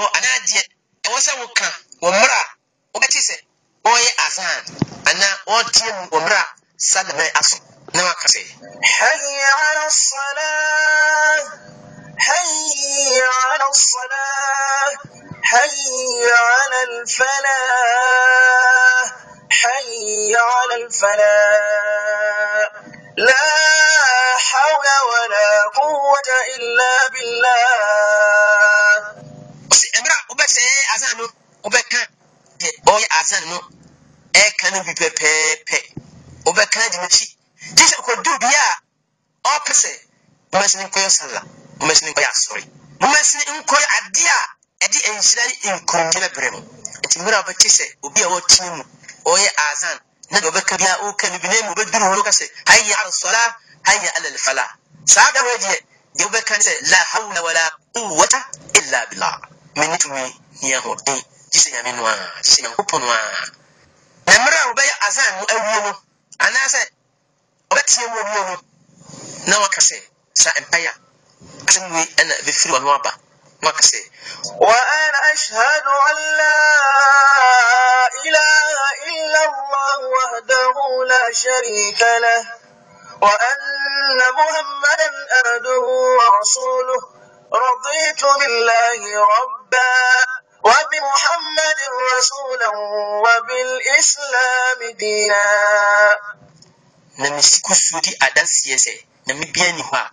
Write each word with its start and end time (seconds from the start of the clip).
hɔ 0.00 0.06
anaa 0.16 0.38
deɛ 0.48 0.60
ɛwɔ 1.06 1.18
sɛ 1.26 1.32
woka 1.40 1.68
wɔ 2.02 2.08
mmerɛ 2.16 2.38
a 2.42 2.44
wobɛte 2.94 3.20
sɛ 3.28 3.36
ɔreyɛ 3.88 4.10
azan 4.26 4.62
anaa 5.10 5.34
ɔreteɛ 5.52 5.90
mu 5.96 6.02
wɔ 6.12 6.18
mmerɛ 6.24 6.38
a 6.40 6.46
salama 6.90 7.24
aso 7.40 7.56
na 7.94 8.00
waka 8.08 8.26
sɛ 8.34 8.40
حي 8.96 9.34
على 9.60 9.82
الصلاة 9.92 11.40
حي 12.26 13.22
على 13.40 13.66
الصلاة 13.74 14.90
حي 15.50 15.88
على 16.48 16.78
الفلاح 16.88 17.86
حي 19.60 20.36
على 20.50 20.74
الفلاح 20.82 22.68
لا 23.16 23.46
حول 24.48 24.86
ولا 25.10 25.50
قوة 25.80 26.28
إلا 26.56 26.92
بالله 27.12 28.39
wobɛsɛ 30.30 30.62
azan 30.94 31.16
no 31.18 31.24
wobɛka 31.64 31.98
deɛ 32.60 32.70
ɔreyɛ 32.90 33.08
azan 33.20 33.44
no 33.50 33.56
ɛka 34.44 34.66
no 34.72 34.78
bi 34.86 34.92
pɛpɛɛpɛ 35.00 35.78
wobɛka 36.46 36.78
de 36.92 36.96
n'akyi 37.02 37.26
gye 37.76 37.84
sɛ 37.90 37.96
kɔdu 38.06 38.30
bia 38.42 38.64
a 39.44 39.48
ɔpɛ 39.56 39.72
sɛ 39.82 39.90
momasini 40.52 40.84
nkɔyɛ 40.88 41.10
sala 41.18 41.40
momasini 41.80 42.10
nkɔyɛ 42.12 42.28
asɔre 42.34 42.62
momasini 43.00 43.42
nkɔyɛ 43.58 43.86
adeɛ 43.98 44.28
a 44.38 44.40
ɛde 44.84 44.98
nhyira 45.16 45.42
ne 45.48 45.68
nkongyina 45.76 46.28
berɛ 46.34 46.48
mu 46.54 46.60
nti 47.04 47.16
mmerɛ 47.18 47.36
a 47.36 47.42
wobɛte 47.42 47.68
sɛ 47.76 47.84
obi 48.06 48.20
a 48.22 48.28
wɔtena 48.32 48.70
mu 48.76 48.84
ɔyɛ 49.32 49.48
azan 49.70 49.96
na 50.30 50.38
deɛ 50.40 50.48
ɔbɛka 50.50 50.74
bia 50.78 50.94
woka 51.02 51.28
no 51.30 51.38
bi 51.42 51.48
na 51.48 51.56
mu 51.66 51.70
wobɛduru 51.74 52.04
hɔ 52.10 52.14
no 52.16 52.22
ka 52.22 52.30
sɛ 52.30 52.46
hayya 52.70 52.94
ala 53.02 53.12
sala 53.12 53.42
hayya 53.86 54.10
saa 55.06 55.32
da 55.32 55.40
hɔ 55.42 55.52
deɛ 55.58 55.76
deɛ 56.18 56.58
sɛ 56.66 56.72
la 56.90 56.98
hawla 57.12 57.40
wala 57.42 57.62
quwwata 57.94 58.38
illa 58.78 59.06
billah 59.10 59.40
mene 59.80 59.96
tumi 60.02 60.22
ne 60.62 60.68
ahoɔden 60.78 61.18
gye 61.50 61.58
sɛ 61.62 61.68
nyame 61.72 61.90
no 61.96 62.02
a 62.06 62.14
gye 62.44 62.50
sɛ 62.52 62.58
nyankopɔn 62.62 63.00
no 63.00 63.06
a 63.10 63.20
na 64.26 64.32
mmerɛ 64.38 64.56
a 64.62 64.66
wobɛyɛ 64.68 64.94
azan 65.06 65.30
no 65.38 65.44
awie 65.54 65.80
no 65.86 65.92
anaasɛ 66.44 66.80
ɔbɛteɛ 67.70 68.04
mu 68.12 68.18
awie 68.20 68.42
no 68.48 68.54
na 69.48 69.54
waka 69.60 69.80
sɛ 69.88 69.96
sa 70.42 70.50
mpaya 70.62 70.92
asɛm 71.68 71.84
wei 71.94 72.06
ɛna 72.20 72.34
bɛfiri 72.44 72.72
wano 72.74 72.90
aba 72.98 73.10
na 73.62 73.68
waka 73.68 73.82
sɛ 73.82 74.00
وأنا 74.60 75.18
أشهد 75.32 75.84
أن 76.10 76.16
لا 76.40 76.60
إله 78.26 78.66
إلا 79.10 79.40
الله 79.50 79.98
وحده 80.16 80.76
لا 81.12 81.24
شريك 81.32 82.00
له 82.24 82.40
وأن 83.22 84.18
محمدا 84.38 85.10
عبده 85.44 85.84
ورسوله 86.18 87.00
رضيت 87.52 88.22
بالله 88.24 89.00
ربا 89.34 89.59
وبمحمد 90.65 91.79
رسولا 92.17 92.69
وبالإسلام 93.23 94.79
دينا 94.99 95.43
na 97.17 97.29
mesi 97.29 97.61
kusuo 97.61 97.99
di 98.01 98.11
adanseɛ 98.25 98.77
sɛ 98.85 98.93
nyame 99.25 99.45
bia 99.53 99.71
ni 99.71 99.81
hɔ 99.89 99.95
a 99.95 100.11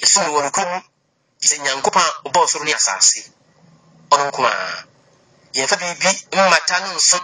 yɛso 0.00 0.18
no 0.24 0.28
wɔ 0.34 0.40
no 0.44 0.50
kurom 0.56 0.82
sɛ 1.48 1.56
nyankopɔn 1.64 2.02
a 2.08 2.10
ɔbɔɔ 2.26 2.44
soro 2.50 2.64
ne 2.64 2.72
asase 2.74 3.20
ɔno 4.12 4.24
nko 4.28 4.40
a 4.46 4.54
yɛmfa 5.56 5.76
biribi 5.80 6.10
mmata 6.36 6.76
no 6.80 6.88
nso 6.96 7.18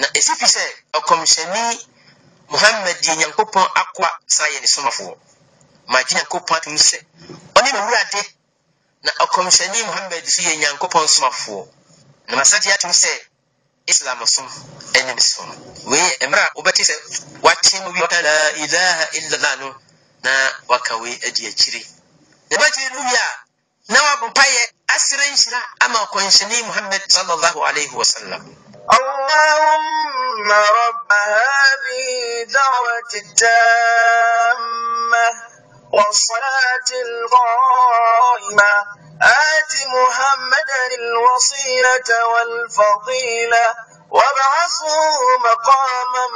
na 0.00 0.06
ɛsi 0.16 0.32
fi 0.40 0.46
sɛ 0.56 0.64
ɔkɔmhyɛne 0.98 1.60
muhammad 2.52 2.96
yɛ 3.06 3.12
nyankopɔn 3.20 3.66
akoa 3.80 4.10
saa 4.26 4.48
yɛ 4.52 4.58
ne 4.60 4.66
somafoɔ 4.74 5.14
magye 5.92 6.12
nyankopɔn 6.16 6.56
atom 6.58 6.76
sɛ 6.88 6.98
ɔne 7.56 7.68
ne 7.72 7.80
ɔkɔmhyɛne 9.37 9.79
muhammad 9.85 10.25
so 10.27 10.41
yɛ 10.41 10.53
nyankopɔn 10.57 11.07
somafoɔ 11.07 11.67
na 12.27 12.35
masagye 12.37 12.71
atom 12.73 12.91
sɛ 12.91 13.09
islam 13.87 14.25
som 14.25 14.47
ɛne 14.93 15.13
ne 15.15 15.21
so 15.21 15.45
no 15.45 15.53
wei 15.85 16.17
mmerɛ 16.27 16.41
a 16.41 16.49
wobɛte 16.57 16.81
sɛ 16.83 16.93
wateɛ 17.45 17.83
mu 17.83 17.91
bi 17.93 18.01
waka 18.01 18.21
la 18.21 18.49
ilaha 18.63 19.05
illallah 19.13 19.55
no 19.59 19.75
na 20.23 20.31
waka 20.67 20.97
wei 20.97 21.19
adi 21.27 21.47
akyire 21.47 21.85
na 22.49 22.57
bɛkyire 22.57 22.89
no 22.93 22.99
wie 23.01 23.15
a 23.15 23.27
na 23.93 23.99
nhyira 25.31 25.61
ama 25.81 25.99
ɔkɔnhyɛne 26.05 26.63
muhammad 26.65 27.01
sallallahu 27.07 27.59
alaihi 27.67 27.93
wasallam 27.93 28.43
اللهم 28.87 30.51
رب 30.51 31.11
هذه 31.11 32.43
الدعوة 32.43 33.11
التامة 33.13 34.77
والصلاة 35.91 36.89
القائمة 37.07 38.71
آت 39.21 39.73
محمدا 39.87 40.81
الوصيلة 40.99 42.09
والفضيلة. 42.33 43.65
وابعثه 44.09 44.97
مقاما 45.43 46.27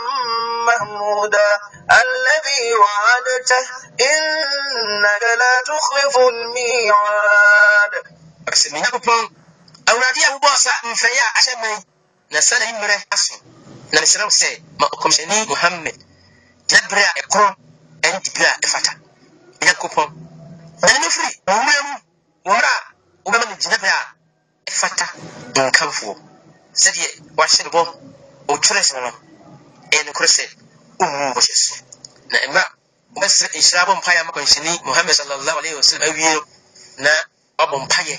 محمودا. 0.67 1.59
الذي 1.91 2.73
وعدته 2.75 3.67
إنك 4.01 5.23
لا 5.23 5.53
تخلف 5.68 6.18
الميعاد. 6.18 7.94
أكسمي 8.47 8.79
نبو 8.81 9.12
أو 9.89 9.97
نادي 9.97 10.28
أبو 10.28 10.38
باسا 10.38 10.72
مفيا 10.83 11.23
أشمي 11.38 11.83
نسال 12.31 12.63
إمرا 12.63 12.97
أسو 13.13 13.35
نسال 13.94 14.31
سي 14.31 14.63
ما 14.79 14.88
أكمشني 14.88 15.44
محمد 15.45 16.03
تبرا 16.68 17.06
إقرام 17.18 17.56
أنت 18.06 18.38
بلا 18.39 18.57
إفتح 18.63 18.95
nyankopɔn 19.62 20.08
na 20.82 20.98
ne 21.00 21.10
firi 21.10 21.30
mmerɛ 21.48 21.82
mu 21.88 21.96
mmerɛ 22.46 22.70
a 22.76 22.80
wobɛma 23.26 23.46
no 23.50 23.56
gyina 23.62 23.78
berɛ 23.78 23.94
a 24.00 24.04
ɛfata 24.70 25.06
nkamfoɔ 25.68 26.14
sɛdeɛ 26.82 27.08
wahyɛ 27.38 27.64
no 27.64 27.70
bɔ 27.76 27.82
ɔtwerɛ 28.54 28.82
sɛ 28.90 28.94
no 29.02 29.12
ɛyɛ 29.92 30.04
nokorɛ 30.08 30.28
sɛ 30.36 30.44
wommu 31.00 31.34
bɔhyɛ 31.36 31.56
so 31.64 31.74
na 32.32 32.38
ɛma 32.46 32.62
wobɛsrɛ 33.16 33.48
nhyira 33.54 33.86
bɔ 33.88 33.94
mpaeɛ 34.00 34.20
ama 34.22 34.32
kɔnhyɛne 34.32 34.72
muhammad 34.86 35.16
sallallahu 35.16 35.58
alaihi 35.62 35.76
wasallam 35.76 36.10
awie 36.10 36.34
no 36.34 36.42
na 37.04 37.12
wabɔ 37.60 37.76
mpaeɛ 37.86 38.16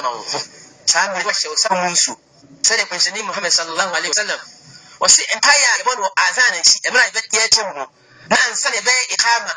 ama 0.00 0.08
wo. 0.10 0.22
Ho 0.32 0.38
saa 0.86 1.08
mmere 1.08 1.24
wahyɛ 1.24 1.48
wo 1.48 1.56
sa 1.56 1.68
mu 1.74 1.90
nsuo 1.94 2.14
sɛdeɛ 2.62 2.84
kɔnhyɛne 2.90 3.20
muhammad 3.24 3.52
sallallahu 3.52 3.92
alaihi 3.96 4.12
wasallam 4.12 4.40
wɔse 5.00 5.20
mpaeɛ 5.38 5.64
a 5.72 5.78
yɛbɔ 5.80 5.92
no 6.00 6.10
azan 6.26 6.54
akyi 6.60 6.76
ɛmerɛ 6.86 7.02
a 7.06 7.10
yɛbɛyɛkyɛ 7.16 7.62
mu 7.68 7.72
no 7.80 7.84
na 8.30 8.36
ansa 8.48 8.70
na 8.70 8.76
yɛbɛyɛ 8.76 9.02
ikama 9.14 9.52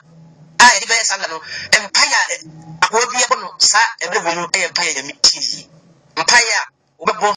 a 0.60 0.66
yɛde 0.74 0.86
bɛyɛ 0.92 1.04
sala 1.06 1.28
no 1.28 1.38
mpaeɛ 1.86 2.16
a 2.20 2.22
akoa 2.86 3.06
bi 3.12 3.18
yɛbɔ 3.22 3.36
no 3.42 3.48
saa 3.60 3.88
ɛberɛ 4.04 4.20
wei 4.26 4.36
no 4.36 4.48
ɛyɛ 4.48 4.68
mpaeɛ 4.72 4.92
nyame 4.96 5.14
tie 5.22 5.68
mpaeɛ 6.16 6.52
a 6.60 6.62
wobɛbɔ 7.00 7.28